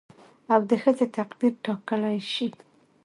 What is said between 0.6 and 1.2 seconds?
د ښځې